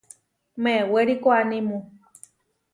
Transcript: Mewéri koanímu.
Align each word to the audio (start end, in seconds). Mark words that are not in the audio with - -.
Mewéri 0.63 1.15
koanímu. 1.23 1.77